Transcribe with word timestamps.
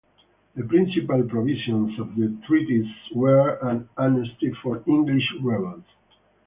The 0.55 0.63
principal 0.63 1.21
provisions 1.25 1.99
of 1.99 2.15
the 2.15 2.35
treaties 2.47 2.91
were 3.13 3.49
an 3.61 3.87
amnesty 3.99 4.51
for 4.63 4.81
English 4.87 5.27
rebels. 5.43 5.83